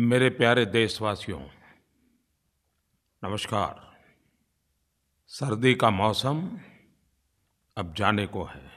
[0.00, 1.40] मेरे प्यारे देशवासियों,
[3.24, 3.96] नमस्कार।
[5.26, 6.58] सर्दी का मौसम
[7.76, 8.70] अब जाने को है।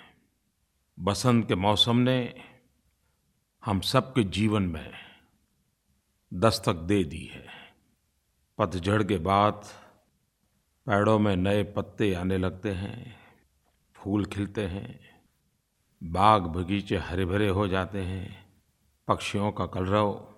[0.99, 2.44] बसंत के मौसम ने
[3.65, 4.94] हम सबके जीवन में
[6.34, 7.48] दस्तक दे दी है।
[8.58, 9.62] पतझड़ के बाद
[10.86, 13.20] पेड़ों में नए पत्ते आने लगते हैं,
[13.96, 15.22] फूल खिलते हैं,
[16.04, 18.54] बाग बगीचे हरे भरे हो जाते हैं,
[19.08, 20.30] पक्षियों का कलरव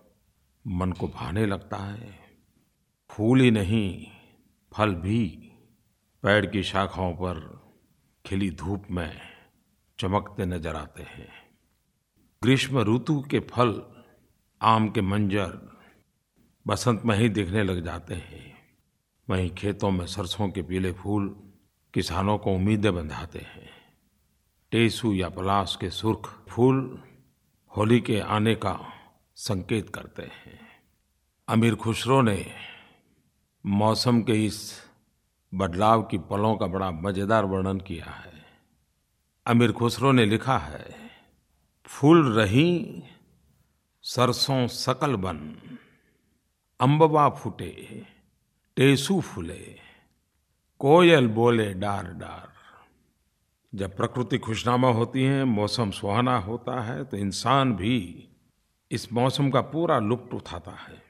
[0.68, 2.20] मन को भाने लगता है।
[3.10, 4.08] फूल ही नहीं,
[4.74, 5.52] फल भी।
[6.24, 7.62] पेड़ की शाखाओं पर
[8.26, 9.22] खिली धूप में
[10.00, 11.30] चमकते नज़र आते हैं।
[12.44, 13.84] ग्रीष्म ऋतु के फल,
[14.62, 15.80] आम के मंजर
[16.68, 18.58] बसंत में ही दिखने लग जाते हैं।
[19.30, 21.44] वहीं खेतों में सरसों के पीले फूल
[21.94, 23.70] किसानों को उम्मीदें बंधाते हैं।
[24.72, 27.04] टेसू या पलाश के सुर्ख फूल
[27.78, 28.93] होली के आने का
[29.38, 30.60] संकेत करते हैं।
[31.48, 32.46] अमीर खुसरो ने
[33.66, 34.60] मौसम के इस
[35.54, 38.34] बदलाव की पलों का बड़ा मज़ेदार वर्णन किया है।
[39.46, 40.86] अमीर खुसरो ने लिखा है,
[41.86, 43.04] फूल रही
[44.04, 45.40] सरसों सकल बन
[46.80, 48.06] अम्बवा फूटे,
[48.78, 49.80] टेसू फूले,
[50.82, 52.52] कोयल बोले डार डार।
[53.74, 58.30] जब प्रकृति खुशनामा होती है, मौसम सुहाना होता है तो इंसान भी
[58.94, 61.02] इस मौसम का पूरा लुप्त उठाता है।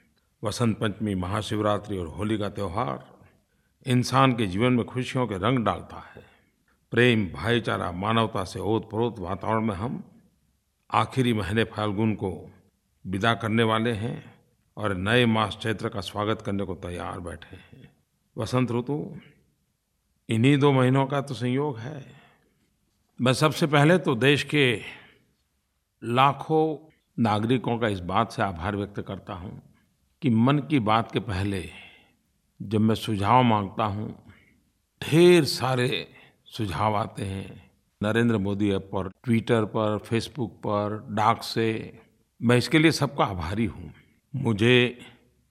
[0.43, 3.17] वसंत पंचमी, महाशिवरात्रि और होली का त्यौहार
[3.85, 6.23] इंसान के जीवन में खुशियों के रंग डालता है।
[6.91, 10.03] प्रेम, भाईचारा, मानवता से ओत प्रोत वातावरण में हम
[10.91, 12.51] आखिरी महीने फाल्गुन को
[13.07, 14.35] विदा करने वाले हैं
[14.77, 17.91] और नए मास चैत्र का स्वागत करने को तैयार बैठे हैं।
[18.37, 19.15] वसंत ऋतु,
[20.29, 22.05] इन्हीं दो महीनों का तो संयोग है।
[23.21, 24.81] मैं सबसे पहले तो देश के
[26.03, 29.73] लाखों नागरिकों का इस बात से आभार व्यक्त करता हूँ
[30.21, 31.69] कि मन की बात के पहले
[32.61, 34.23] जब मैं सुझाव माँगता हूँ,
[35.03, 36.07] ढेर सारे
[36.45, 37.71] सुझाव आते हैं।
[38.03, 41.99] नरेंद्र मोदी ऐप पर, ट्विटर पर, फेसबुक पर, डाक से।
[42.41, 43.93] मैं इसके लिए सबका आभारी हूँ।
[44.35, 44.99] मुझे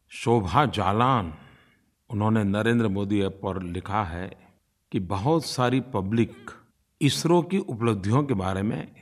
[0.09, 1.35] शोभा जालान,
[2.11, 4.37] उन्होंने नरेंद्र मोदी ऐप पर लिखा है
[4.93, 6.51] कि बहुत सारी पब्लिक
[7.01, 8.93] इसरो की उपलब्धियों के बारे में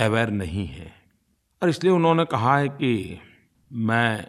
[0.00, 0.99] अवेयर नहीं है।
[1.62, 3.20] और इसलिए उन्होंने कहा है कि
[3.72, 4.26] मैं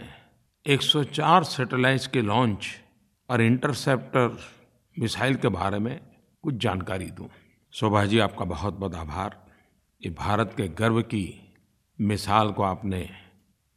[0.67, 2.81] 104 सैटेलाइट्स के लॉन्च
[3.29, 4.39] और इंटरसेप्टर
[4.99, 6.01] मिसाइल के बारे में
[6.41, 7.29] कुछ जानकारी दूँ।
[7.71, 9.45] शोभा जी, आपका बहुत बहुत आभार।
[10.05, 11.53] ये भारत के गर्व की
[12.01, 13.09] मिसाल को आपने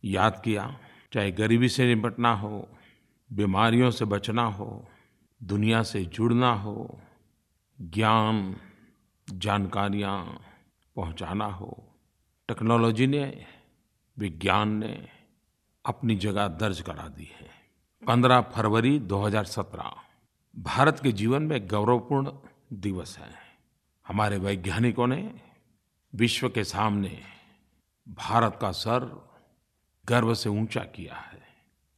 [0.05, 0.81] याद किया।
[1.13, 2.69] चाहे गरीबी से निपटना हो,
[3.33, 4.89] बीमारियों से बचना हो,
[5.43, 7.01] दुनिया से जुड़ना हो,
[7.81, 8.57] ज्ञान,
[9.31, 10.41] जानकारियाँ
[10.97, 11.91] पहुँचाना हो
[12.49, 13.47] टेक्नोलॉजी ने,
[14.19, 15.09] विज्ञान ने
[15.87, 17.51] अपनी जगह दर्ज करा दी है।
[18.07, 19.95] 15 फरवरी 2017
[20.59, 22.33] भारत के जीवन में गौरवपूर्ण
[22.73, 23.35] दिवस है।
[24.09, 25.41] हमारे वैज्ञानिकों ने
[26.15, 27.23] विश्व के सामने
[28.09, 29.29] भारत का सर
[30.07, 31.43] गर्व से ऊँचा किया है।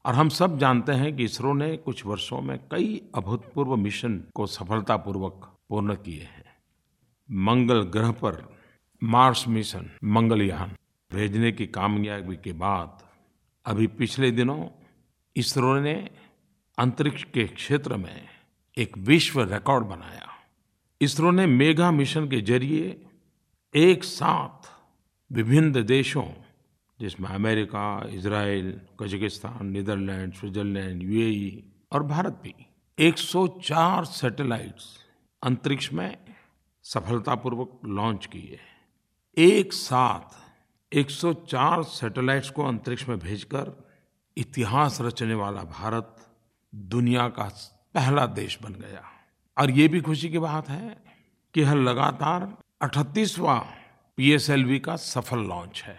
[0.07, 4.47] और हम सब जानते हैं कि इसरो ने कुछ वर्षों में कई अभूतपूर्व मिशन को
[4.47, 6.45] सफलतापूर्वक पूर्ण किए हैं।
[7.31, 8.56] मंगल ग्रह पर
[9.07, 10.71] मार्स मिशन मंगलयान
[11.13, 13.05] भेजने की कामयाबी के बाद
[13.67, 14.69] अभी पिछले दिनों
[15.37, 16.11] इसरो ने
[16.79, 18.29] अंतरिक्ष के क्षेत्र में
[18.79, 20.29] एक विश्व रिकॉर्ड बनाया।
[21.01, 23.07] इसरो ने मेगा मिशन के ज़रिए
[23.75, 24.71] एक साथ
[25.33, 26.29] विभिन्न देशों,
[27.01, 32.55] जिसमें America, Israel, Kazakhstan, Netherlands, Switzerland, UAE और भारत भी
[32.99, 34.99] 104 सैटेलाइट्स
[35.43, 36.17] अंतरिक्ष में
[36.85, 38.59] सफलतापूर्वक लॉन्च किए।
[39.39, 40.37] एक साथ
[40.93, 43.89] 104 सैटेलाइट्स को अंतरिक्ष में भेजकर
[44.37, 46.17] इतिहास रचने वाला भारत
[46.75, 47.45] दुनिया का
[47.95, 49.05] पहला देश बन गया।
[49.59, 51.05] और ये भी खुशी की बात है
[51.55, 53.61] कि यह लगातार अठतीसवां
[54.17, 55.97] पीएसएलवी का सफल लॉन्च है।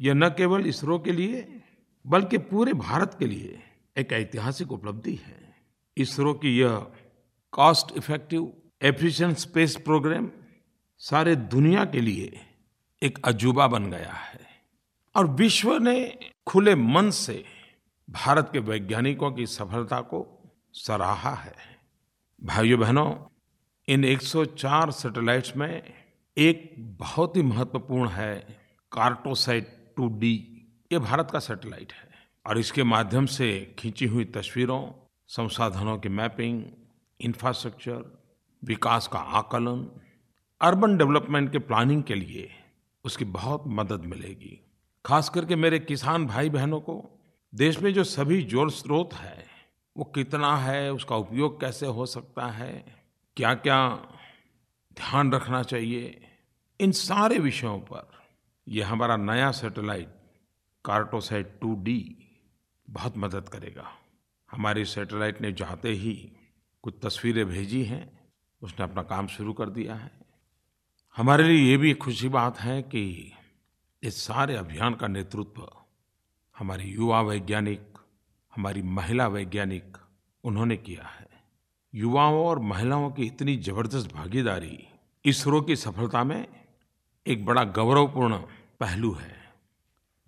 [0.00, 1.62] यह न केवल इसरो के लिए,
[2.06, 3.62] बल्कि पूरे भारत के लिए
[3.96, 5.54] एक ऐतिहासिक उपलब्धि है।
[5.96, 6.86] इसरो की यह
[7.52, 8.52] cost effective,
[8.82, 10.30] efficient space programme
[10.98, 12.42] सारे दुनिया के लिए
[13.06, 14.40] एक अजूबा बन गया है।
[15.16, 17.44] और विश्व ने खुले मन से
[18.10, 20.42] भारत के वैज्ञानिकों की सफलता को
[20.72, 21.54] सराहा है।
[22.44, 23.14] भाइयों बहनों,
[23.88, 25.82] इन 104 सैटेलाइट्स में
[26.38, 28.60] एक बहुत ही महत्वपूर्ण है
[28.92, 30.62] कार्टोसाइट टू डी।
[30.92, 32.10] ये भारत का सैटेलाइट है।
[32.46, 34.90] और इसके माध्यम से खींची हुई तस्वीरों,
[35.28, 36.64] संसाधनों की मैपिंग,
[37.20, 38.22] इंफ्रास्ट्रक्चर,
[38.64, 40.00] विकास का आकलन,
[40.60, 42.62] अर्बन डेवलपमेंट के प्लानिंग के लिए
[43.06, 44.70] उसकी बहुत मदद मिलेगी।
[45.06, 47.24] खास करके मेरे किसान भाई बहनों को,
[47.54, 49.46] देश में जो सभी जल स्रोत है,
[49.96, 53.04] वो कितना है, उसका उपयोग कैसे हो सकता है,
[53.36, 53.88] क्या-क्या
[54.94, 56.20] ध्यान रखना चाहिए,
[56.80, 58.10] इन सारे विषयों पर
[58.68, 60.08] यह हमारा नया सैटेलाइट
[60.84, 62.00] कार्टोसैट 2D
[62.90, 63.92] बहुत मदद करेगा।
[64.50, 66.32] हमारी सैटेलाइट ने जाते ही
[66.82, 68.32] कुछ तस्वीरें भेजी हैं,
[68.62, 70.25] उसने अपना काम शुरू कर दिया है।
[71.16, 73.32] हमारे लिए ये भी खुशी बात है कि
[74.02, 75.68] इस सारे अभियान का नेतृत्व
[76.58, 77.98] हमारे युवा वैज्ञानिक,
[78.56, 79.96] हमारी महिला वैज्ञानिक,
[80.44, 81.26] उन्होंने किया है।
[81.94, 84.88] युवाओं और महिलाओं की इतनी ज़बरदस्त भागीदारी
[85.24, 86.48] इसरो की सफलता में
[87.26, 88.38] एक बड़ा गौरवपूर्ण
[88.80, 89.52] पहलू है।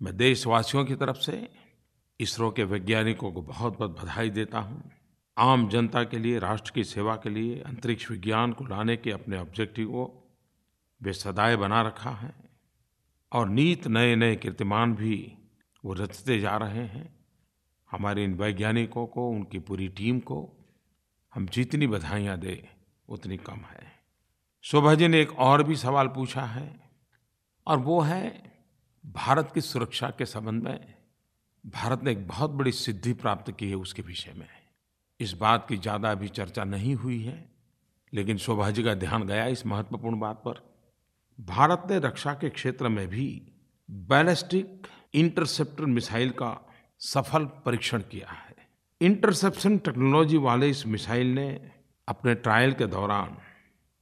[0.01, 1.49] मैं देशवासियों की तरफ़ से
[2.19, 4.91] इसरो के वैज्ञानिकों को बहुत बहुत बधाई देता हूँ।
[5.37, 9.37] आम जनता के लिए, राष्ट्र की सेवा के लिए, अंतरिक्ष विज्ञान को लाने के अपने
[9.37, 10.18] ऑब्जेक्टिव को
[11.01, 12.33] वे सदाए बना रखा है
[13.31, 15.37] और नीत नए-नए कीर्तिमान भी
[15.85, 17.19] वो रचते जा रहे हैं।
[17.91, 20.55] हमारे इन वैज्ञानिकों को, उनकी पूरी टीम को
[21.33, 22.77] हम जितनी बधाइयाँ दें,
[23.09, 23.91] उतनी कम है।
[24.61, 26.89] शोभा जी ने एक और भी सवाल पूछा है,
[27.67, 28.51] और वो है
[29.05, 30.93] भारत की सुरक्षा के संबंध में।
[31.65, 34.47] भारत ने एक बहुत बड़ी सिद्धि प्राप्त की है उसके विषय में।
[35.19, 37.51] इस बात की ज़्यादा अभी चर्चा नहीं हुई है,
[38.13, 40.68] लेकिन शोभा जी का ध्यान गया इस महत्वपूर्ण बात पर।
[41.39, 43.51] भारत ने रक्षा के क्षेत्र में भी
[43.91, 48.55] बैलिस्टिक इंटरसेप्टर मिसाइल का सफल परीक्षण किया है।
[49.01, 51.71] इंटरसेप्शन टेक्नोलॉजी वाले इस मिसाइल ने
[52.07, 53.37] अपने ट्रायल के दौरान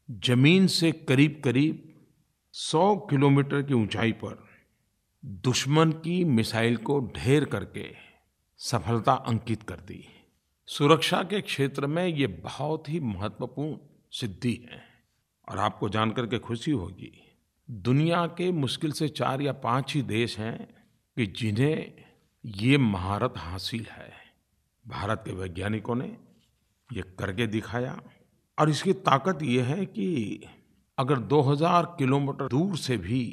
[0.10, 1.94] ज़मीन से करीब करीब
[2.54, 4.48] 100 किलोमीटर की ऊंचाई पर
[5.26, 7.86] दुश्मन की मिसाइल को ढेर करके
[8.58, 10.08] सफलता अंकित कर दी।
[10.68, 13.78] सुरक्षा के क्षेत्र में ये बहुत ही महत्वपूर्ण
[14.12, 14.84] सिद्धि है
[15.50, 17.27] और आपको जानकर के खुशी होगी
[17.70, 20.58] दुनिया के मुश्किल से चार या पाँच ही देश हैं
[21.18, 21.92] कि जिन्हें
[22.46, 24.12] ये महारत हासिल है।
[24.86, 26.18] भारत के वैज्ञानिकों ने
[26.90, 28.02] ये करके दिखाया
[28.58, 30.44] और इसकी ताकत ये है कि
[30.98, 33.24] अगर 2000 किलोमीटर दूर से भी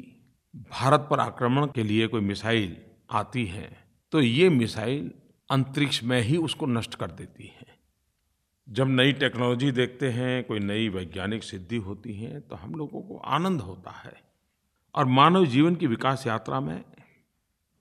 [0.71, 2.77] भारत पर आक्रमण के लिए कोई मिसाइल
[3.11, 3.69] आती है
[4.11, 5.11] तो ये मिसाइल
[5.51, 7.74] अंतरिक्ष में ही उसको नष्ट कर देती है।
[8.69, 13.17] जब नई टेक्नोलॉजी देखते हैं, कोई नई वैज्ञानिक सिद्धि होती है तो हम लोगों को
[13.17, 14.23] आनंद होता है।
[14.95, 16.83] और मानव जीवन की विकास यात्रा में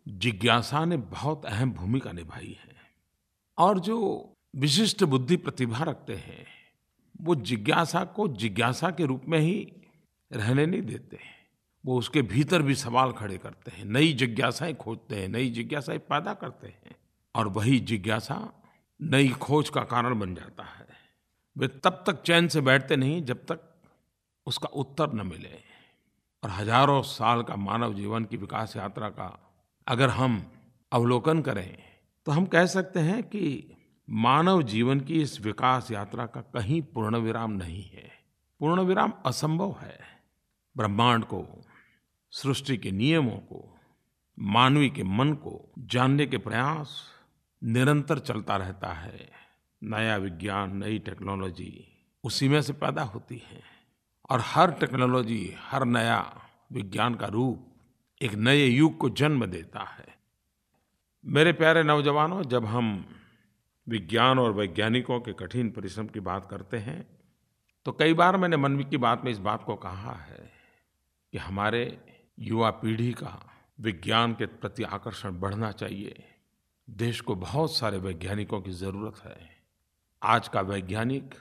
[0.09, 2.77] जिज्ञासा ने बहुत अहम भूमिका निभाई है।
[3.59, 6.47] और जो विशिष्ट बुद्धि प्रतिभा रखते हैं,
[7.21, 9.73] वो जिज्ञासा को जिज्ञासा के रूप में ही
[10.33, 11.47] रहने नहीं देते हैं।
[11.87, 16.35] वो उसके भीतर भी सवाल खड़े करते हैं, नई जिज्ञासाएँ खोजते हैं, नई जिज्ञासाएँ पैदा
[16.35, 16.97] करते हैं।
[17.35, 18.61] और वही जिज्ञासा
[19.01, 20.87] नई खोज का कारण बन जाता है।
[21.57, 23.71] वे तब तक चैन से बैठते नहीं जब तक
[24.47, 25.59] उसका उत्तर न मिले।
[26.43, 29.29] और हज़ारों साल का मानव जीवन की विकास यात्रा का
[29.87, 30.45] अगर हम
[30.93, 31.77] अवलोकन करें
[32.27, 33.71] तो हम कह सकते हैं कि
[34.09, 38.11] मानव जीवन की इस विकास यात्रा का कहीं पूर्ण विराम नहीं है।
[38.61, 39.99] पूर्ण विराम असंभव है।
[40.77, 41.47] ब्रह्मांड को,
[42.33, 43.65] सृष्टि के नियमों को,
[44.39, 47.03] मानवी के मन को, जानने के प्रयास
[47.65, 49.31] निरंतर चलता रहता है।
[49.83, 51.89] नया विज्ञान, नई टेक्नोलॉजी
[52.25, 53.63] उसी में से पैदा होती है।
[54.31, 57.75] और हर टेक्नोलॉजी, हर नया विज्ञान का रूप
[58.23, 60.07] एक नए युग को जन्म देता है।
[61.25, 63.07] मेरे प्यारे नौजवानों, जब हम
[63.89, 67.07] विज्ञान और वैज्ञानिकों के कठिन परिश्रम की बात करते हैं
[67.87, 70.53] तो कई बार मैंने मन की बात में इस बात को कहा है
[71.33, 72.01] कि हमारे
[72.39, 73.51] युवा पीढ़ी का
[73.81, 76.34] विज्ञान के प्रति आकर्षण बढ़ना चाहिए।
[76.89, 79.37] देश को बहुत सारे वैज्ञानिकों की ज़रूरत है।
[80.23, 81.35] आज का वैज्ञानिक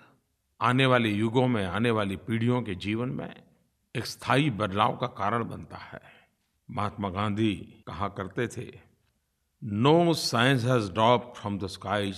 [0.62, 3.44] आने वाले युगों में, आने वाली पीढ़ियों के जीवन में
[3.96, 6.02] एक स्थायी बदलाव का कारण बनता है।
[6.70, 8.68] महात्मा गांधी कहा करते थे
[9.64, 12.18] no science has drop from the skies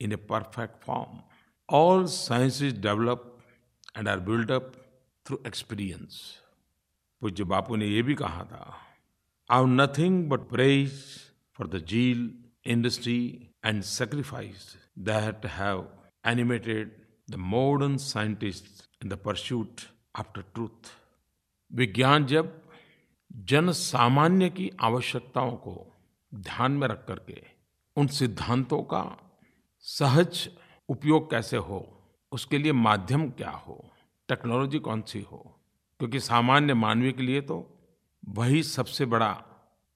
[0.00, 1.18] in a perfect form
[1.68, 3.38] all science is develop
[3.96, 4.72] and are build up
[5.26, 6.20] through experience
[7.22, 8.76] पूज्य बापू ने यह भी कहा था
[9.50, 11.02] I nothing but praise
[11.58, 15.84] for the zeal industry and sacrifice that have
[16.24, 16.90] animated
[17.28, 20.96] the modern scientists in the pursuit after truth.
[21.70, 22.52] विज्ञान जब
[23.30, 25.74] जन सामान्य की आवश्यकताओं को
[26.32, 27.42] ध्यान में रख करके
[27.96, 29.04] उन सिद्धांतों का
[29.84, 30.48] सहज
[30.88, 31.80] उपयोग कैसे हो,
[32.32, 33.84] उसके लिए माध्यम क्या हो,
[34.28, 35.38] टेक्नोलॉजी कौन सी हो,
[36.00, 37.56] क्योंकि सामान्य मानवीय के लिए तो
[38.22, 39.32] वही सबसे बड़ा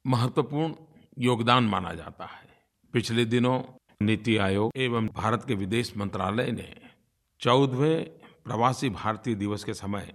[0.04, 0.75] महत्वपूर्ण
[1.18, 2.53] योगदान माना जाता है
[2.95, 3.63] पिछले दिनों
[4.03, 6.77] नीति आयोग एवं भारत के विदेश मंत्रालय ने
[7.41, 8.05] चौदहवें
[8.45, 10.15] प्रवासी भारतीय दिवस के समय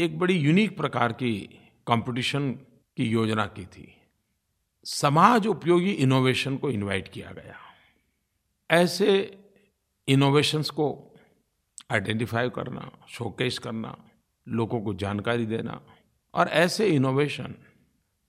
[0.00, 2.50] एक बड़ी यूनिक प्रकार की कंपटीशन
[2.96, 3.96] की योजना की थी।
[4.84, 7.56] समाज उपयोगी इनोवेशन को इनवाइट किया गया।
[8.70, 9.38] ऐसे
[10.08, 11.14] इनोवेशंस को
[11.90, 13.96] आइडेंटिफाई करना शोकेस करना,
[14.48, 15.80] लोगों को जानकारी देना
[16.34, 17.54] और ऐसे इनोवेशन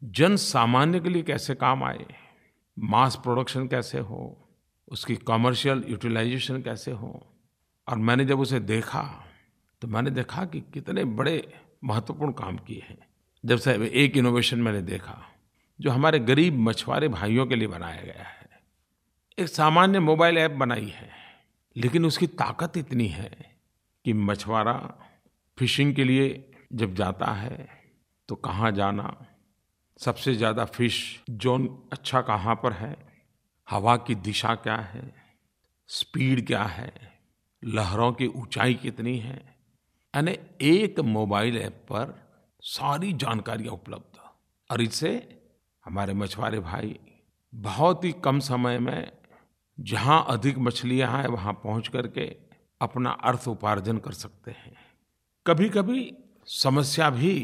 [0.04, 2.06] जन सामान्य के लिए कैसे काम आए
[2.78, 4.50] मास प्रोडक्शन कैसे हो?
[4.88, 7.28] उसकी कमर्शियल यूटिलाइजेशन कैसे हो?
[7.88, 9.04] और मैंने जब उसे देखा
[9.82, 11.54] तो मैंने देखा कि कितने बड़े
[11.84, 12.98] महत्वपूर्ण काम किए हैं।
[13.44, 15.22] जब से एक इनोवेशन मैंने देखा,
[15.80, 18.50] जो हमारे गरीब मछुआरे भाइयों के लिए बनाया गया है।
[19.40, 21.10] एक सामान्य मोबाइल ऐप बनाई है,
[21.76, 23.32] लेकिन उसकी ताकत इतनी है
[24.06, 24.76] कि मछुआरा
[25.58, 27.68] फिशिंग के लिए जब जाता है
[28.30, 29.26] तो कहाँ जाना
[30.04, 32.96] सबसे ज़्यादा फ़िश जोन अच्छा कहाँ पर है?
[33.70, 35.14] हवा की दिशा क्या है?
[35.88, 36.92] स्पीड क्या है?
[37.64, 39.36] लहरों की ऊंचाई कितनी है?
[40.16, 42.14] यानी एक मोबाइल ऐप पर
[42.62, 44.20] सारी जानकारियाँ उपलब्ध।
[44.70, 45.40] और इससे
[45.86, 47.00] हमारे मछुआरे भाई
[47.54, 49.12] बहुत ही कम समय में
[49.80, 52.26] जहाँ अधिक मछलियाँ हैं वहाँ पहुँच करके
[52.82, 54.76] अपना अर्थ उपार्जन कर सकते हैं।
[55.46, 56.14] कभी कभी
[56.48, 57.36] समस्या भी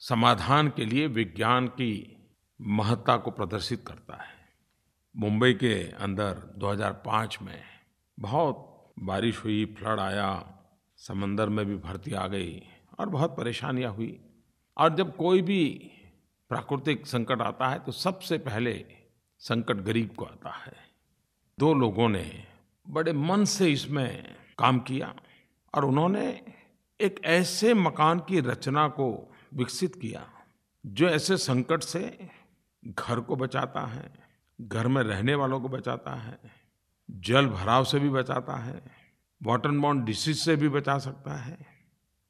[0.00, 2.16] समाधान के लिए विज्ञान की
[2.60, 4.34] महत्ता को प्रदर्शित करता है।
[5.16, 7.62] मुंबई के अंदर 2005 में
[8.18, 10.58] बहुत बारिश हुई, फ्लड आया,
[10.96, 12.62] समंदर में भी भर्ती आ गई
[12.98, 14.20] और बहुत परेशानियाँ हुई।
[14.78, 15.90] और जब कोई भी
[16.48, 18.86] प्राकृतिक संकट आता है तो सबसे पहले
[19.38, 20.76] संकट गरीब को आता है।
[21.58, 22.46] दो लोगों ने
[22.88, 25.14] बड़े मन से इसमें काम किया
[25.74, 26.42] और उन्होंने
[27.00, 30.30] एक ऐसे मकान की रचना को विकसित किया,
[30.86, 32.28] जो ऐसे संकट से
[32.84, 34.12] घर को बचाता है,
[34.60, 36.38] घर में रहने वालों को बचाता है,
[37.10, 38.82] जल भराव से भी बचाता है
[39.42, 41.58] वाटर बॉन्ड डिसीज से भी बचा सकता है।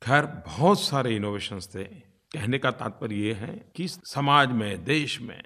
[0.02, 1.84] खैर, बहुत सारे इनोवेशंस थे।
[2.32, 5.42] कहने का तात्पर्य ये है कि समाज में, देश में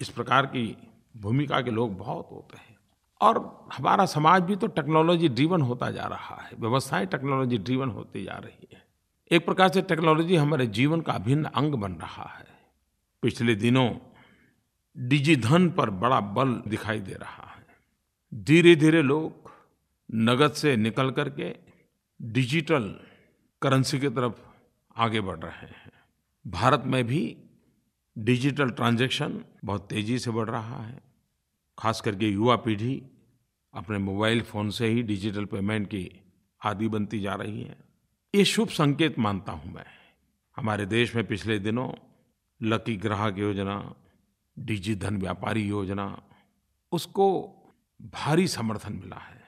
[0.00, 0.76] इस प्रकार की
[1.16, 2.76] भूमिका के लोग बहुत होते हैं।
[3.20, 8.24] और हमारा समाज भी तो टेक्नोलॉजी ड्रीवन होता जा रहा है व्यवस्थाएँ टेक्नोलॉजी ड्रीवन होती
[8.24, 8.83] जा रही है।
[9.30, 12.46] एक प्रकार से टेक्नोलॉजी हमारे जीवन का अभिन्न अंग बन रहा है।
[13.22, 13.90] पिछले दिनों
[14.98, 17.66] डिजिधन पर बड़ा बल दिखाई दे रहा है।
[18.34, 19.50] धीरे धीरे लोग
[20.14, 21.56] नगद से निकल करके
[22.22, 23.00] डिजिटल
[23.62, 24.40] करेंसी की तरफ़
[24.96, 25.92] आगे बढ़ रहे हैं।
[26.46, 27.36] भारत में भी
[28.18, 31.00] डिजिटल ट्रांजैक्शन बहुत तेज़ी से बढ़ रहा है।
[31.78, 33.02] खास करके युवा पीढ़ी
[33.74, 36.20] अपने मोबाइल फ़ोन से ही डिजिटल पेमेंट की
[36.64, 37.93] आदि बनती जा रही है।
[38.34, 39.84] ये शुभ संकेत मानता हूँ मैं।
[40.56, 41.88] हमारे देश में पिछले दिनों
[42.60, 43.94] लकी ग्राहक योजना,
[44.56, 46.06] डिजी धन व्यापारी योजना,
[46.92, 47.26] उसको
[48.14, 49.40] भारी समर्थन मिला है।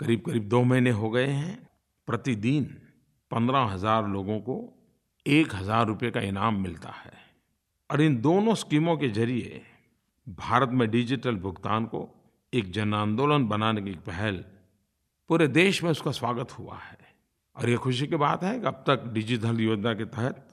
[0.00, 1.56] करीब करीब दो महीने हो गए हैं।
[2.08, 2.64] प्रतिदिन
[3.30, 4.58] पंद्रह हज़ार लोगों को
[5.26, 7.12] एक हज़ार रुपये का इनाम मिलता है।
[7.90, 9.62] और इन दोनों स्कीमों के ज़रिए
[10.26, 12.08] भारत में डिजिटल भुगतान को
[12.52, 14.44] एक जन आंदोलन बनाने की पहल
[15.30, 17.05] पूरे देश में उसका स्वागत हुआ है।
[17.56, 20.46] और ये खुशी की बात है कि अब तक डिजिटल योजना के तहत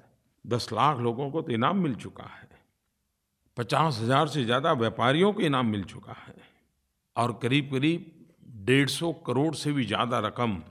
[0.46, 2.48] दस लाख लोगों को तो इनाम मिल चुका है।
[3.58, 6.36] पचास हज़ार से ज़्यादा व्यापारियों को इनाम मिल चुका है
[7.16, 8.10] और करीब करीब
[8.66, 10.62] डेढ़ सौ करोड़ से भी ज़्यादा रकम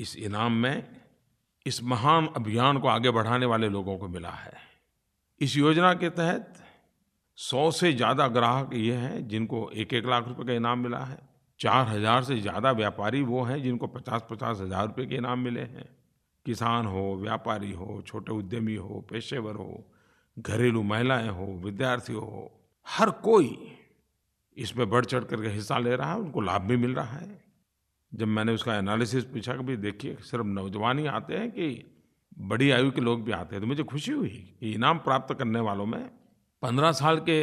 [0.00, 0.86] इस इनाम में,
[1.66, 4.52] इस महान अभियान को आगे बढ़ाने वाले लोगों को मिला है।
[5.40, 6.62] इस योजना के तहत
[7.38, 11.18] सौ से ज़्यादा ग्राहक ये हैं जिनको एक एक लाख रुपए का इनाम मिला है।
[11.60, 15.60] चार हज़ार से ज़्यादा व्यापारी वो हैं जिनको पचास पचास हज़ार रुपये के इनाम मिले
[15.60, 15.88] हैं।
[16.46, 19.84] किसान हो, व्यापारी हो, छोटे उद्यमी हो, पेशेवर हो,
[20.36, 22.50] घरेलू महिलाएँ हो, विद्यार्थी हो,
[22.86, 23.56] हर कोई
[24.56, 27.38] इसमें बढ़ चढ़ करके हिस्सा ले रहा है, उनको लाभ भी मिल रहा है।
[28.12, 31.84] जब मैंने उसका एनालिसिस पूछा कि भाई देखिए, सिर्फ़ नौजवान ही आते हैं कि
[32.40, 35.60] बड़ी आयु के लोग भी आते हैं तो मुझे खुशी हुई कि इनाम प्राप्त करने
[35.60, 36.02] वालों में
[36.62, 37.42] पंद्रह साल के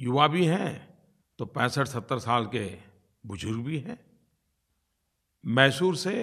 [0.00, 0.88] युवा भी हैं
[1.38, 2.64] तो पैंसठ सत्तर साल के
[3.24, 3.98] बुज़ुर्ग भी हैं।
[5.44, 6.14] मैसूर से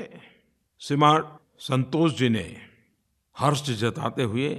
[0.82, 1.24] श्रीमान
[1.60, 2.46] संतोष जी ने
[3.36, 4.50] हर्ष जताते हुए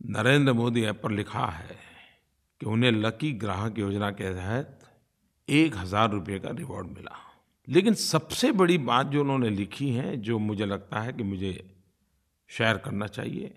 [0.00, 1.76] नरेंद्र मोदी ऐप पर लिखा है
[2.60, 4.74] कि उन्हें लकी ग्राहक योजना के तहत
[5.48, 7.16] एक हज़ार रुपये का रिवॉर्ड मिला।
[7.68, 11.52] लेकिन सबसे बड़ी बात जो उन्होंने लिखी है, जो मुझे लगता है कि मुझे
[12.50, 13.54] शेयर करना चाहिए,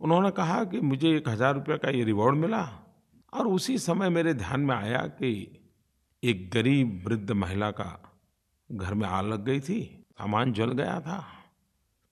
[0.00, 2.62] उन्होंने कहा कि मुझे एक हज़ार रुपये का ये रिवॉर्ड मिला
[3.32, 5.30] और उसी समय मेरे ध्यान में आया कि
[6.22, 7.90] एक गरीब वृद्ध महिला का
[8.70, 11.24] घर में आग लग गई थी, सामान जल गया था।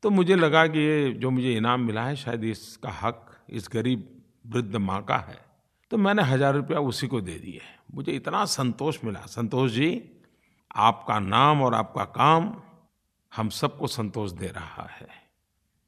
[0.03, 4.09] तो मुझे लगा कि ये जो मुझे इनाम मिला है, शायद इसका हक इस गरीब
[4.47, 5.39] वृद्ध माँ का है।
[5.91, 7.61] तो मैंने हज़ार रुपया उसी को दे दिए।
[7.95, 10.03] मुझे इतना संतोष मिला। संतोष जी,
[10.77, 12.55] आपका नाम और आपका काम
[13.33, 15.09] हम सबको संतोष दे रहा है।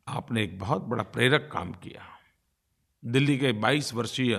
[0.07, 2.03] आपने एक बहुत बड़ा प्रेरक काम किया।
[3.03, 4.37] दिल्ली के 22 वर्षीय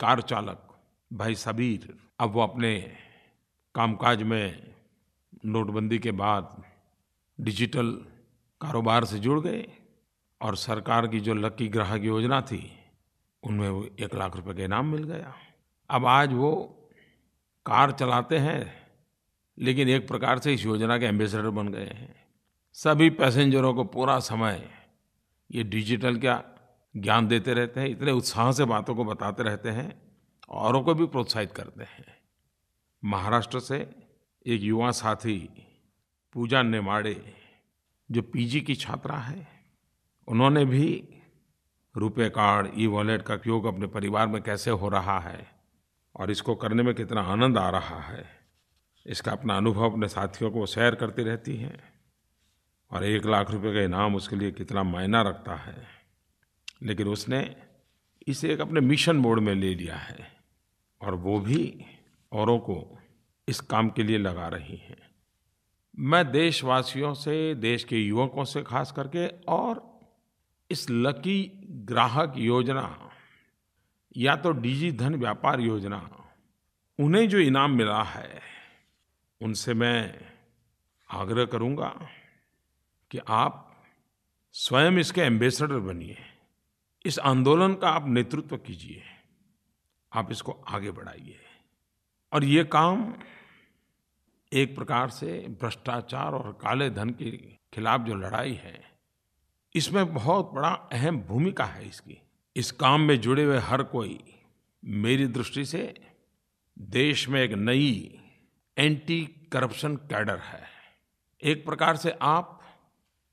[0.00, 0.66] कार चालक
[1.10, 2.72] भाई सबीर, अब वो अपने
[3.74, 4.74] कामकाज में
[5.46, 6.62] नोटबंदी के बाद
[7.40, 7.90] डिजिटल
[8.60, 9.68] कारोबार से जुड़ गए
[10.40, 12.78] और सरकार की जो लकी ग्राहक योजना थी,
[13.42, 15.34] उनमें वो एक लाख रुपए का इनाम मिल गया।
[15.90, 16.52] अब आज वो
[17.66, 18.88] कार चलाते हैं,
[19.58, 22.14] लेकिन एक प्रकार से इस योजना के एम्बेसडर बन गए हैं।
[22.72, 24.70] सभी पैसेंजरों को पूरा समय
[25.50, 26.42] ये डिजिटल क्या
[26.96, 30.02] ज्ञान देते रहते हैं, इतने उत्साह से बातों को बताते रहते हैं
[30.48, 32.19] औरों को भी प्रोत्साहित करते हैं।
[33.02, 33.76] महाराष्ट्र से
[34.46, 35.38] एक युवा साथी
[36.34, 37.34] पूजा नेमाड़े,
[38.10, 39.46] जो पीजी की छात्रा है,
[40.28, 41.08] उन्होंने भी
[41.94, 45.46] रुपए कार्ड ई वॉलेट का उपयोग अपने परिवार में कैसे हो रहा है
[46.14, 48.24] और इसको करने में कितना आनंद आ रहा है,
[49.06, 51.78] इसका अपना अनुभव अपने साथियों को शेयर करती रहती हैं
[52.90, 55.86] और एक लाख रुपए का इनाम उसके लिए कितना मायना रखता है।
[56.82, 57.56] लेकिन उसने
[58.28, 60.28] इसे एक अपने मिशन मोड में ले लिया है
[61.00, 61.84] और वो भी
[62.32, 62.98] औरों को
[63.48, 65.10] इस काम के लिए लगा रही हैं।
[65.98, 70.00] मैं देशवासियों से, देश के युवकों से खास करके और
[70.70, 73.10] इस लकी ग्राहक योजना
[74.16, 76.28] या तो डिजी धन व्यापार योजना,
[76.98, 78.40] उन्हें जो इनाम मिला है,
[79.40, 80.20] उनसे मैं
[81.10, 82.08] आग्रह करूँगा
[83.10, 83.82] कि आप
[84.52, 86.16] स्वयं इसके एम्बेसडर बनिए।
[87.06, 89.02] इस आंदोलन का आप नेतृत्व कीजिए।
[90.12, 91.38] आप इसको आगे बढ़ाइए।
[92.32, 93.12] और ये काम
[94.52, 97.30] एक प्रकार से भ्रष्टाचार और काले धन के
[97.74, 98.80] खिलाफ जो लड़ाई है,
[99.74, 102.20] इसमें बहुत बड़ा अहम भूमिका है इसकी।
[102.56, 104.18] इस काम में जुड़े हुए हर कोई
[104.82, 105.82] मेरी दृष्टि से
[106.76, 108.18] देश में एक नई
[108.76, 109.20] एंटी
[109.52, 110.62] करप्शन कैडर है।
[111.42, 112.60] एक प्रकार से आप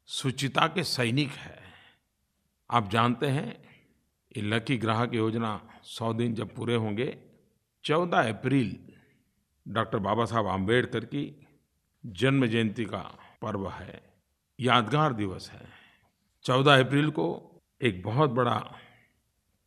[0.09, 1.61] सुचिता के सैनिक हैं।
[2.69, 3.47] आप जानते हैं,
[4.31, 7.05] ये लकी ग्राहक योजना सौ दिन जब पूरे होंगे
[7.83, 8.93] चौदह अप्रैल,
[9.67, 11.47] डॉक्टर बाबा साहब आम्बेडकर की
[12.05, 14.13] जन्म जयंती का पर्व है।
[14.59, 15.69] यादगार दिवस है।
[16.43, 17.27] चौदह अप्रैल को
[17.81, 18.75] एक बहुत बड़ा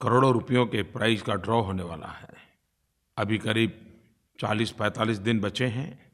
[0.00, 2.34] करोड़ों रुपयों के प्राइज का ड्रॉ होने वाला है।
[3.16, 4.00] अभी करीब
[4.40, 6.12] 40-45 दिन बचे हैं।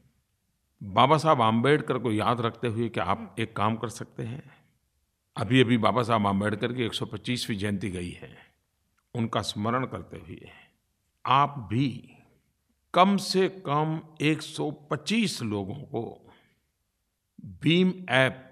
[0.83, 4.43] बाबा साहब आम्बेडकर को याद रखते हुए कि आप एक काम कर सकते हैं?
[5.37, 8.37] अभी अभी बाबा साहब आम्बेडकर की 125वीं जयंती गई है।
[9.15, 10.51] उनका स्मरण करते हुए
[11.27, 11.89] आप भी
[12.95, 16.03] कम से कम 125 लोगों को
[17.63, 18.43] भीम ऐप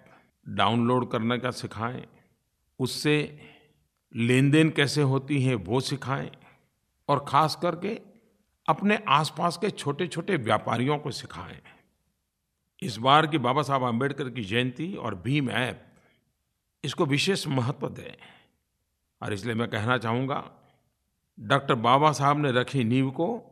[0.49, 2.05] डाउनलोड करने का सिखाएँ।
[2.81, 3.17] उससे
[4.15, 6.31] लेन देन कैसे होती है वो सिखाएँ
[7.09, 7.95] और ख़ास करके
[8.69, 11.61] अपने आसपास के छोटे छोटे व्यापारियों को सिखाएँ।
[12.83, 15.87] इस बार की बाबा साहब आम्बेडकर की जयंती और भीम ऐप
[16.85, 18.15] इसको विशेष महत्व दें।
[19.23, 20.43] और इसलिए मैं कहना चाहूँगा
[21.41, 23.43] डॉक्टर बाबा साहब ने रखी नींव को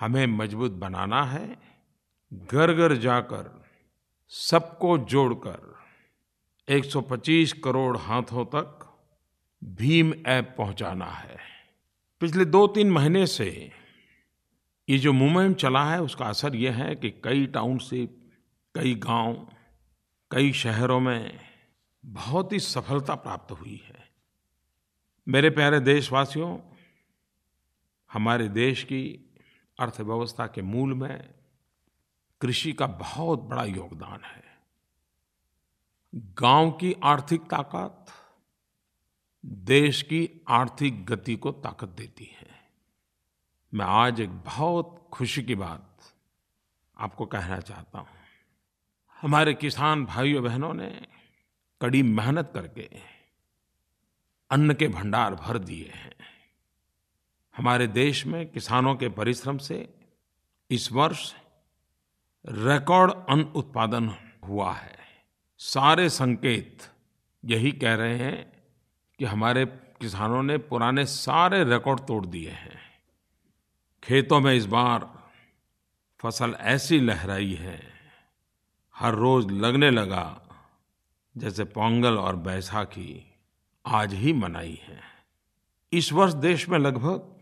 [0.00, 1.56] हमें मज़बूत बनाना है
[2.32, 3.64] घर घर जाकर
[4.28, 5.74] सबको जोड़कर
[6.68, 8.98] 125 करोड़ हाथों तक
[9.64, 11.36] भीम ऐप पहुंचाना है।
[12.20, 13.72] पिछले दो तीन महीने से
[14.88, 18.30] ये जो मूवमेंट चला है उसका असर यह है कि कई टाउनशिप
[18.74, 19.48] कई गाँव,
[20.30, 21.40] कई शहरों में
[22.04, 24.08] बहुत ही सफलता प्राप्त हुई है।
[25.28, 26.67] मेरे प्यारे देशवासियों
[28.12, 29.30] हमारे देश की
[29.80, 31.34] अर्थव्यवस्था के मूल में
[32.40, 34.44] कृषि का बहुत बड़ा योगदान है।
[36.14, 38.06] गाँव की आर्थिक ताकत
[39.46, 42.48] देश की आर्थिक गति को ताकत देती है।
[43.74, 45.98] मैं आज एक बहुत खुशी की बात
[46.98, 48.08] आपको कहना चाहता हूँ।
[49.20, 51.06] हमारे किसान भाइयों बहनों ने
[51.80, 52.90] कड़ी मेहनत करके
[54.50, 56.14] अन्न के भंडार भर दिए हैं।
[57.58, 59.76] हमारे देश में किसानों के परिश्रम से
[60.70, 61.32] इस वर्ष
[62.44, 64.10] रिकॉर्ड अन्न उत्पादन
[64.48, 64.98] हुआ है।
[65.60, 66.82] सारे संकेत
[67.44, 68.52] यही कह रहे हैं
[69.18, 69.64] कि हमारे
[70.00, 72.80] किसानों ने पुराने सारे रिकॉर्ड तोड़ दिए हैं।
[74.02, 75.08] खेतों में इस बार
[76.20, 77.80] फ़सल ऐसी लहराई है,
[78.96, 80.26] हर रोज लगने लगा
[81.36, 83.34] जैसे पोंगल और बैसाखी
[83.86, 85.00] आज ही मनाई है।
[85.92, 87.34] इस वर्ष देश में लगभग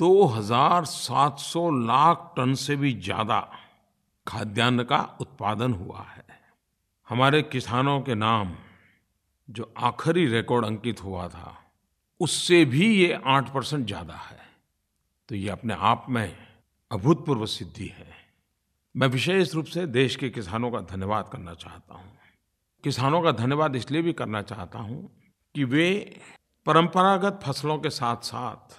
[0.00, 3.40] 2,700 लाख टन से भी ज़्यादा
[4.26, 6.24] खाद्यान्न का उत्पादन हुआ है।
[7.08, 8.54] हमारे किसानों के नाम
[9.48, 11.56] जो आखिरी रिकॉर्ड अंकित हुआ था
[12.20, 14.38] उससे भी ये आठ परसेंट ज़्यादा है।
[15.28, 16.36] तो ये अपने आप में
[16.90, 18.16] अभूतपूर्व सिद्धि है।
[18.94, 22.12] मैं विशेष रूप से देश के किसानों का धन्यवाद करना चाहता हूँ।
[22.84, 25.10] किसानों का धन्यवाद इसलिए भी करना चाहता हूँ
[25.54, 25.88] कि वे
[26.66, 28.76] परंपरागत फ़सलों के साथ साथ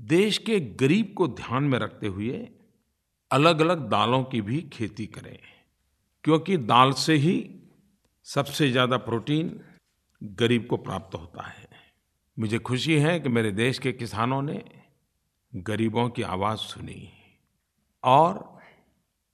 [0.00, 2.48] देश के गरीब को ध्यान में रखते हुए
[3.30, 5.38] अलग अलग दालों की भी खेती करें,
[6.24, 7.34] क्योंकि दाल से ही
[8.26, 9.60] सबसे ज़्यादा प्रोटीन
[10.22, 11.68] गरीब को प्राप्त होता है।
[12.36, 14.62] मुझे खुशी है कि मेरे देश के किसानों ने
[15.52, 17.08] गरीबों की आवाज़ सुनी
[18.04, 18.38] और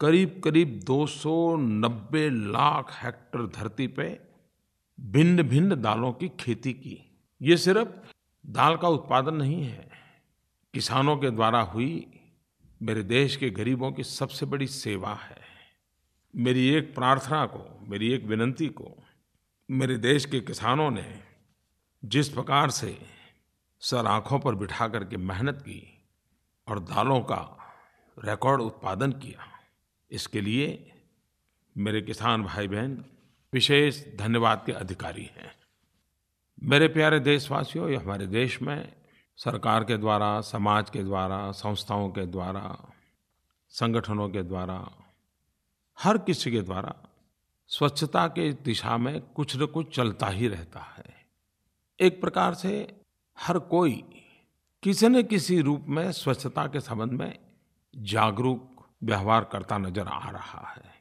[0.01, 4.09] करीबकरीब 290 लाख हेक्टर धरती पे
[4.99, 6.99] भिन्न भिन्न दालों की खेती की।
[7.41, 7.89] ये सिर्फ़
[8.45, 9.89] दाल का उत्पादन नहीं है
[10.77, 12.07] किसानों के द्वारा हुई
[12.83, 15.41] मेरे देश के गरीबों की सबसे बड़ी सेवा है।
[16.35, 18.91] मेरी एक प्रार्थना को, मेरी एक विनती को
[19.71, 21.23] मेरे देश के किसानों ने
[22.03, 22.99] जिस प्रकार से
[23.83, 25.81] सर आँखों पर बिठा करके मेहनत की
[26.69, 27.41] और दालों का
[28.17, 29.49] रिकॉर्ड उत्पादन किया,
[30.11, 30.93] इसके लिए
[31.77, 33.05] मेरे किसान भाई बहन
[33.53, 35.55] विशेष धन्यवाद के अधिकारी हैं।
[36.63, 39.06] मेरे प्यारे देशवासियों हमारे देश में
[39.37, 42.93] सरकार के द्वारा, समाज के द्वारा, संस्थाओं के द्वारा,
[43.69, 44.91] संगठनों के द्वारा,
[45.99, 46.95] हर किसी के द्वारा
[47.69, 51.05] स्वच्छता के दिशा में कुछ न कुछ चलता ही रहता है।
[52.01, 53.01] एक प्रकार से
[53.39, 54.05] हर कोई
[54.83, 57.39] किसी न किसी रूप में स्वच्छता के संबंध में
[57.97, 60.95] जागरूक व्यवहार करता नज़र आ रहा है।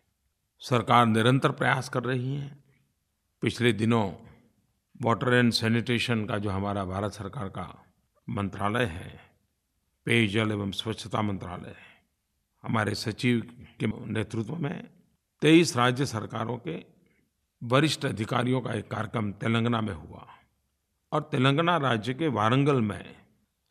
[0.59, 2.63] सरकार निरंतर प्रयास कर रही है।
[3.41, 4.11] पिछले दिनों
[5.01, 7.81] वाटर एंड सैनिटेशन का जो हमारा भारत सरकार का
[8.27, 9.19] मंत्रालय है,
[10.07, 11.75] पेयजल एवं स्वच्छता मंत्रालय
[12.63, 13.41] हमारे सचिव
[13.79, 14.87] के नेतृत्व में
[15.41, 16.75] तेईस राज्य सरकारों के
[17.61, 20.25] वरिष्ठ अधिकारियों का एक कार्यक्रम तेलंगाना में हुआ
[21.11, 23.15] और तेलंगाना राज्य के वारंगल में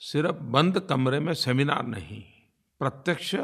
[0.00, 2.22] सिर्फ़ बंद कमरे में सेमिनार नहीं,
[2.80, 3.34] प्रत्यक्ष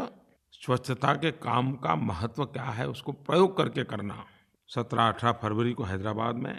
[0.54, 4.24] स्वच्छता के काम का महत्व क्या है उसको प्रयोग करके करना।
[4.68, 6.54] सत्रह अठारह फरवरी को हैदराबाद में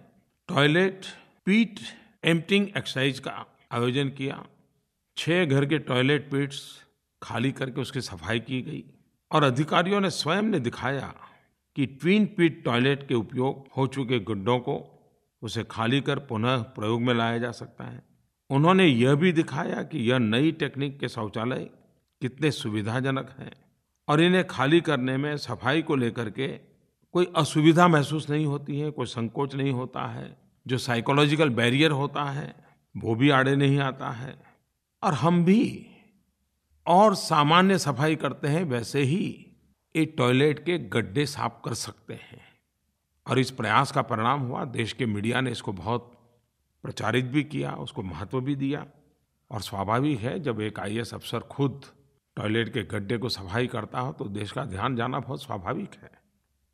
[0.50, 1.06] टॉयलेट
[1.46, 1.80] पीट
[2.24, 4.44] एम्पटिंग एक्सरसाइज का आयोजन किया।
[5.18, 6.62] छः घर के टॉयलेट पीट्स
[7.22, 8.84] खाली करके उसकी सफ़ाई की गई
[9.32, 11.14] और अधिकारियों ने स्वयं ने दिखाया
[11.76, 14.76] कि ट्विन पीट टॉयलेट के उपयोग हो चुके गड्ढों को
[15.42, 18.04] उसे खाली कर पुनः प्रयोग में लाया जा सकता है।
[18.50, 21.70] उन्होंने यह भी दिखाया कि यह नई टेक्निक के शौचालय
[22.22, 23.52] कितने सुविधाजनक हैं
[24.08, 26.48] और इन्हें खाली करने में सफ़ाई को लेकर के
[27.14, 32.24] कोई असुविधा महसूस नहीं होती है, कोई संकोच नहीं होता है, जो साइकोलॉजिकल बैरियर होता
[32.24, 32.54] है।
[32.95, 34.36] वो भी आड़े नहीं आता है।
[35.04, 35.88] और हम भी
[36.86, 39.47] और सामान्य सफ़ाई करते हैं, वैसे ही
[39.95, 42.41] एक टॉयलेट के गड्ढे साफ़ कर सकते हैं।
[43.27, 46.12] और इस प्रयास का परिणाम हुआ, देश के मीडिया ने इसको बहुत
[46.84, 48.86] प्रचारित भी किया, उसको महत्व भी दिया।
[49.51, 51.86] और स्वाभाविक है, जब एक आई अफसर खुद
[52.38, 56.12] टॉयलेट के गड्ढे को सफ़ाई करता हो तो देश का ध्यान जाना बहुत स्वाभाविक है।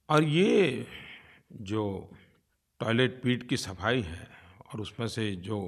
[0.10, 0.88] और ये
[1.52, 2.12] जो
[2.80, 4.28] टॉयलेट पीट की सफ़ाई है,
[4.74, 5.60] और उसमें से जो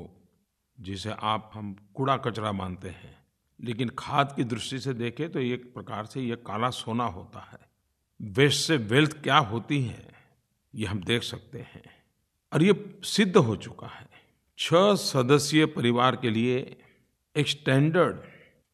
[0.80, 3.18] जिसे आप हम कूड़ा कचरा मानते हैं।
[3.60, 7.60] लेकिन खाद की दृष्टि से देखें तो एक प्रकार से ये काला सोना होता है।
[8.20, 10.08] वेस्ट से वेल्थ क्या होती है,
[10.76, 11.84] ये हम देख सकते हैं।
[12.54, 14.08] और ये सिद्ध हो चुका है।
[14.58, 16.80] छह सदस्यीय परिवार के लिए
[17.36, 18.18] एक स्टैंडर्ड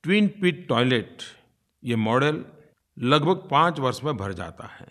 [0.04, 1.18] ट्विन पिट टॉयलेट
[1.84, 2.46] ये मॉडल
[2.98, 4.88] लगभग पाँच वर्ष में भर जाता है।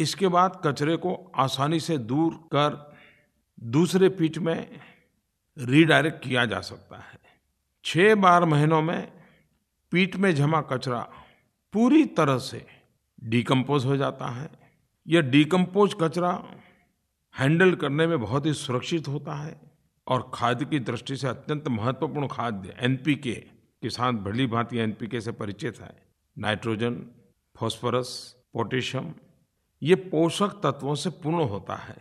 [0.00, 2.96] इसके बाद कचरे को आसानी से दूर कर
[3.60, 4.80] दूसरे पिट में
[5.56, 7.18] रीडायरेक्ट किया जा सकता है।
[7.84, 9.12] छः बार महीनों में
[9.92, 11.00] पीठ में जमा कचरा
[11.72, 12.64] पूरी तरह से
[13.24, 14.50] डिकम्पोज हो जाता है।
[15.06, 16.32] यह डिकम्पोज कचरा
[17.34, 19.60] हैंडल करने में बहुत ही सुरक्षित होता है
[20.06, 23.34] और खाद्य की दृष्टि से अत्यंत महत्वपूर्ण खाद्य एनपीके
[23.82, 25.94] के साथ भली भांति एनपीके से परिचित है।
[26.36, 27.02] नाइट्रोजन
[27.56, 28.08] फॉस्फोरस
[28.52, 29.12] पोटेशियम
[29.82, 31.96] ये पोषक तत्वों से पूर्ण होता है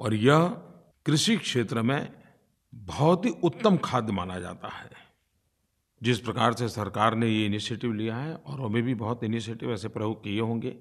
[0.00, 0.46] और यह
[1.06, 2.23] कृषि क्षेत्र में
[2.74, 4.90] बहुत ही उत्तम खाद्य माना जाता है।
[6.02, 9.88] जिस प्रकार से सरकार ने ये इनिशिएटिव लिया है, और हमें भी बहुत इनिशिएटिव ऐसे
[9.88, 10.76] प्रयोग किए होंगे।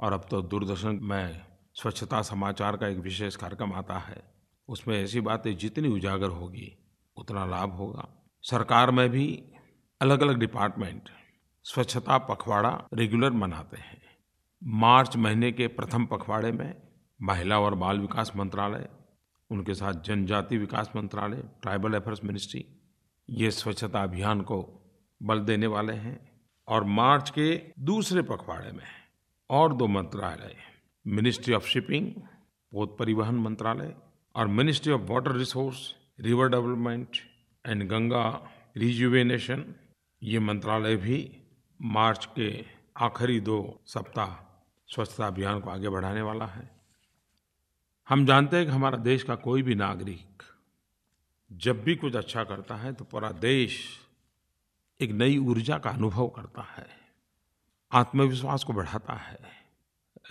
[0.00, 1.42] और अब तो दूरदर्शन में
[1.74, 4.34] स्वच्छता समाचार का एक विशेष कार्यक्रम आता है।
[4.68, 6.76] उसमें ऐसी बातें जितनी उजागर होगी,
[7.16, 9.52] उतना लाभ होगा। सरकार में भी
[10.00, 11.02] अलग अलग डिपार्टमेंट
[11.64, 14.02] स्वच्छता पखवाड़ा रेगुलर मनाते हैं।
[14.64, 16.82] मार्च महीने के प्रथम पखवाड़े में
[17.22, 18.88] महिला और बाल विकास मंत्रालय
[19.50, 22.64] उनके साथ जनजाति विकास मंत्रालय, ट्राइबल अफेयर्स मिनिस्ट्री,
[23.28, 24.58] ये स्वच्छता अभियान को
[25.22, 26.18] बल देने वाले हैं
[26.68, 28.84] और मार्च के दूसरे पखवाड़े में
[29.50, 30.56] और दो मंत्रालय,
[31.06, 32.12] मिनिस्ट्री ऑफ़ शिपिंग,
[32.72, 33.94] पोत परिवहन मंत्रालय
[34.34, 37.16] और ministry of water resource, river development
[37.66, 39.74] and Ganga rejuvenation,
[40.22, 41.42] ये मंत्रालय भी
[41.82, 42.64] मार्च के
[42.96, 44.36] आखिरी दो सप्ताह
[44.88, 46.79] स्वच्छता अभियान को आगे बढ़ाने वाला है।
[48.10, 50.42] हम जानते हैं कि हमारा देश का कोई भी नागरिक
[51.50, 53.76] जब भी कुछ अच्छा करता है तो पूरा देश
[55.00, 56.86] एक नई ऊर्जा का अनुभव करता है,
[57.92, 59.38] आत्मविश्वास को बढ़ाता है।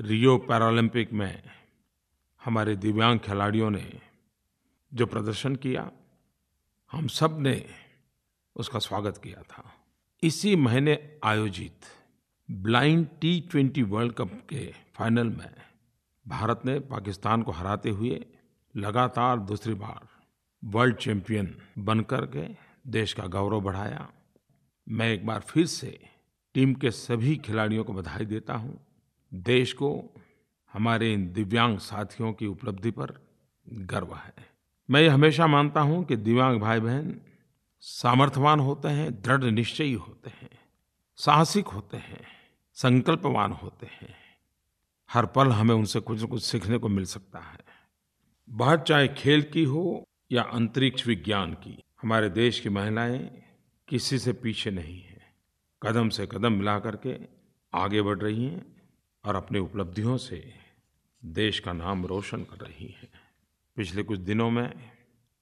[0.02, 1.44] रियो पैरालंपिक में
[2.42, 4.02] हमारे दिव्यांग खिलाड़ियों ने
[4.92, 5.90] जो प्रदर्शन किया,
[6.92, 7.66] हम सबने
[8.56, 9.64] उसका स्वागत किया था।
[10.24, 11.86] इसी महीने आयोजित
[12.50, 15.69] blind T twenty world cup के फाइनल में
[16.30, 18.26] भारत ने पाकिस्तान को हराते हुए
[18.76, 20.08] लगातार दूसरी बार
[20.64, 22.48] वर्ल्ड चैंपियन बनकर के
[22.92, 24.08] देश का गौरव बढ़ाया।
[24.88, 26.00] मैं एक बार फिर से
[26.54, 28.80] टीम के सभी खिलाड़ियों को बधाई देता हूँ।
[29.34, 29.90] देश को
[30.74, 33.14] हमारे इन दिव्यांग साथियों की उपलब्धि पर
[33.66, 34.34] गर्व है।
[34.90, 37.22] मैं ये हमेशा मानता हूँ कि दिव्यांग भाई बहन
[37.80, 40.50] सामर्थ्यवान होते हैं, दृढ़ निश्चयी होते हैं,
[41.16, 42.26] साहसिक होते हैं,
[42.74, 44.29] संकल्पवान होते हैं।
[45.14, 47.60] हर पल हमें उनसे कुछ न कुछ सीखने को मिल सकता है।
[48.50, 53.44] बात चाहे खेल की हो या अंतरिक्ष विज्ञान की, हमारे देश की महिलाएँ
[53.88, 55.36] किसी से पीछे नहीं हैं।
[55.84, 57.18] कदम से कदम मिला करके
[57.74, 58.82] आगे बढ़ रही हैं
[59.26, 60.54] और अपनी उपलब्धियों से
[61.26, 63.10] देश का नाम रोशन कर रही हैं।
[63.76, 64.92] पिछले कुछ दिनों में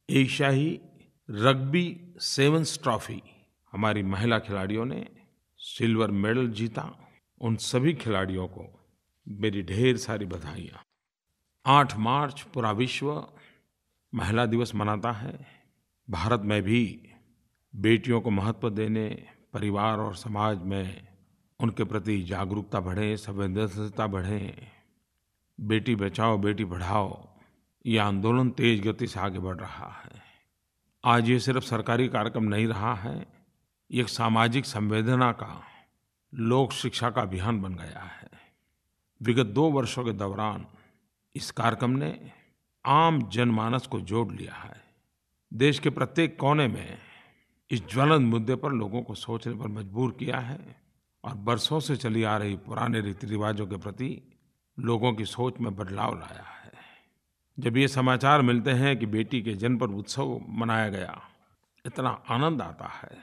[0.10, 0.80] एशियाई
[1.32, 3.22] रग्बी सेवन्स ट्रॉफी
[3.72, 5.08] हमारी महिला खिलाड़ियों ने
[5.58, 7.10] सिल्वर मेडल जीता।
[7.42, 8.77] उन सभी खिलाड़ियों को
[9.28, 10.84] मेरी ढेर सारी बधाइयाँ।
[11.66, 13.28] आठ मार्च पूरा विश्व
[14.14, 15.48] महिला दिवस मनाता है।
[16.10, 17.10] भारत में भी
[17.76, 21.08] बेटियों को महत्व देने, परिवार और समाज में
[21.60, 24.68] उनके प्रति जागरूकता बढ़े, संवेदनशीलता बढ़े।
[25.60, 27.28] बेटी बचाओ, बेटी पढ़ाओ
[27.86, 30.22] ये आंदोलन तेज गति से आगे बढ़ रहा है।
[31.06, 33.28] आज ये सिर्फ़ सरकारी कार्यक्रम नहीं रहा है,
[33.92, 35.64] ये एक सामाजिक संवेदना का,
[36.34, 38.27] लोक शिक्षा का अभियान बन गया है।
[39.22, 40.66] विगत दो वर्षों के दौरान
[41.36, 42.32] इस कार्यक्रम ने
[42.86, 44.84] आम जनमानस को जोड़ लिया है।
[45.54, 46.98] देश के प्रत्येक कोने में
[47.72, 50.82] इस ज्वलंत मुद्दे पर लोगों को सोचने पर मजबूर किया है
[51.24, 54.22] और बरसों से चली आ रही पुराने रीति रिवाजों के प्रति
[54.80, 56.72] लोगों की सोच में बदलाव लाया है।
[57.60, 61.22] जब ये समाचार मिलते हैं कि बेटी के जन्म पर उत्सव मनाया गया,
[61.86, 63.18] इतना आनंद आता है।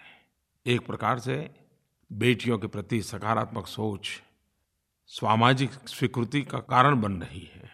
[0.67, 1.55] एक प्रकार से
[2.13, 4.23] बेटियों के प्रति सकारात्मक सोच
[5.11, 7.71] सामाजिक स्वीकृति का कारण बन रही है।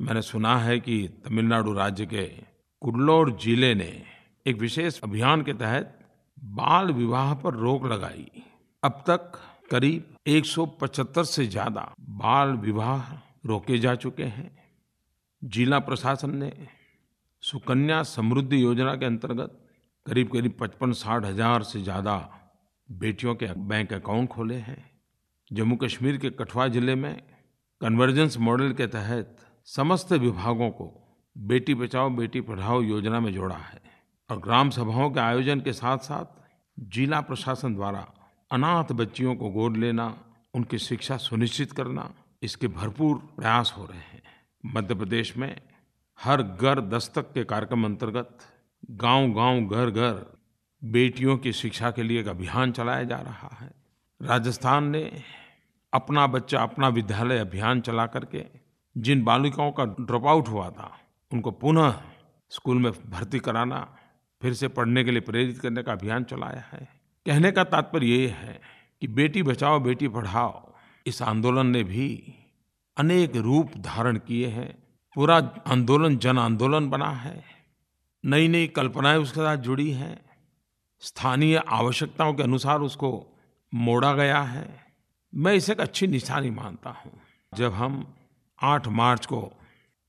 [0.00, 2.24] मैंने सुना है कि तमिलनाडु राज्य के
[2.82, 3.90] कुल्लोर ज़िले ने
[4.46, 5.96] एक विशेष अभियान के तहत
[6.38, 8.42] बाल विवाह पर रोक लगाई।
[8.82, 9.32] अब तक
[9.70, 13.12] करीब 175 से ज़्यादा बाल विवाह
[13.46, 14.50] रोके जा चुके हैं।
[15.42, 16.52] जिला प्रशासन ने
[17.42, 19.58] सुकन्या समृद्धि योजना के अंतर्गत
[20.06, 22.16] करीब करीब पचपन साठ हज़ार से ज़्यादा
[22.88, 24.89] बेटियों के बैंक अकाउंट खोले हैं।
[25.52, 27.22] जम्मू कश्मीर के कठुआ ज़िले में
[27.80, 33.82] कन्वर्जेंस मॉडल के तहत समस्त विभागों को बेटी बचाओ, बेटी पढ़ाओ योजना में जोड़ा है
[34.30, 36.24] और ग्राम सभाओं के आयोजन के साथ साथ
[36.80, 38.06] जिला प्रशासन द्वारा
[38.52, 40.18] अनाथ बच्चियों को गोद लेना,
[40.54, 44.22] उनकी शिक्षा सुनिश्चित करना, इसके भरपूर प्रयास हो रहे हैं।
[44.66, 45.60] मध्य प्रदेश में
[46.20, 48.38] हर घर दस्तक के कार्यक्रम अंतर्गत
[48.90, 50.38] गांव-गांव, घर-घर
[50.84, 53.70] बेटियों की शिक्षा के लिए एक अभियान चलाया जा रहा है।
[54.22, 55.22] राजस्थान ने
[55.92, 58.44] अपना बच्चा, अपना विद्यालय अभियान चला करके
[58.98, 60.98] जिन बालिकाओं का ड्रॉप आउट हुआ था,
[61.32, 62.00] उनको पुनः
[62.50, 63.96] स्कूल में भर्ती कराना,
[64.42, 66.88] फिर से पढ़ने के लिए प्रेरित करने का अभियान चलाया है।
[67.26, 68.60] कहने का तात्पर्य ये है
[69.00, 70.74] कि बेटी बचाओ, बेटी पढ़ाओ,
[71.06, 72.34] इस आंदोलन ने भी
[72.96, 74.78] अनेक रूप धारण किए हैं।
[75.14, 77.44] पूरा आंदोलन जन आंदोलन बना है।
[78.24, 80.20] नई नई कल्पनाएँ उसके साथ जुड़ी हैं।
[81.00, 83.26] स्थानीय आवश्यकताओं के अनुसार उसको
[83.74, 84.89] मोड़ा गया है।
[85.32, 87.12] मैं इसे एक अच्छी निशानी मानता हूँ।
[87.52, 88.14] जब हम
[88.58, 89.52] 8 मार्च को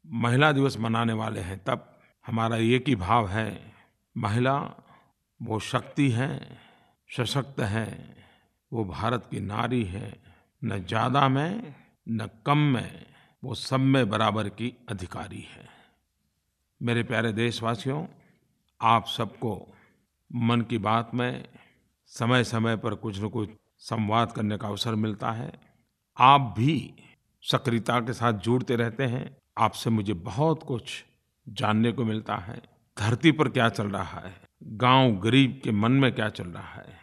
[0.05, 3.73] महिला दिवस मनाने वाले हैं, तब हमारा एक ही भाव है,
[4.17, 4.57] महिला
[5.41, 6.57] वो शक्ति है,
[7.09, 8.15] सशक्त है,
[8.71, 10.21] वो भारत की नारी है,
[10.63, 11.75] न ज़्यादा में,
[12.09, 13.05] न कम में,
[13.43, 15.69] वो सब में बराबर की अधिकारी है।
[16.81, 18.05] मेरे प्यारे देशवासियों,
[18.81, 19.75] आप सबको
[20.31, 21.45] मन की बात में
[22.05, 23.49] समय समय पर कुछ न कुछ
[23.81, 25.51] संवाद करने का अवसर मिलता है।
[26.17, 26.93] आप भी
[27.41, 31.05] सक्रियता के साथ जुड़ते रहते हैं। आपसे मुझे बहुत कुछ
[31.49, 32.61] जानने को मिलता है।
[32.99, 34.41] धरती पर क्या चल रहा है?
[34.63, 36.99] गाँव गरीब के मन में क्या चल रहा है?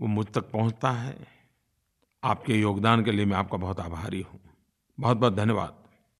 [0.00, 1.26] वो मुझ तक पहुँचता है।
[2.24, 4.40] आपके योगदान के लिए मैं आपका बहुत आभारी हूँ।
[5.00, 5.83] बहुत बहुत धन्यवाद।